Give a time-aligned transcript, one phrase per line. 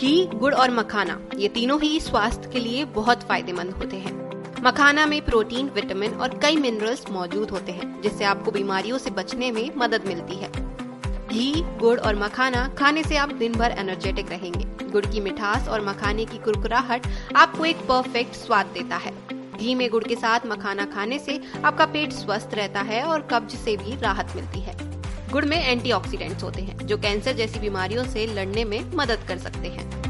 [0.00, 5.06] घी, गुड़ और मखाना, ये तीनों ही स्वास्थ्य के लिए बहुत फ़ायदेमंद होते हैं। मखाना
[5.06, 9.70] में प्रोटीन, विटामिन और कई मिनरल्स मौजूद होते हैं, जिससे आपको बीमारियों से बचने में
[9.76, 10.50] मदद मिलती है।
[11.28, 15.80] घी, गुड़ और मखाना खाने से आप दिन भर एनर्जेटिक रहेंगे। गुड़ की मिठास और
[15.80, 19.12] मखाने की कुरकुराहट आपको एक परफेक्ट स्वाद देता है।
[19.58, 23.54] घी में गुड़ के साथ मखाना खाने से आपका पेट स्वस्थ रहता है और कब्ज
[23.54, 24.89] से भी राहत मिलती है।
[25.32, 29.68] गुड़ में एंटीऑक्सीडेंट्स होते हैं, जो कैंसर जैसी बीमारियों से लड़ने में मदद कर सकते
[29.68, 30.09] हैं।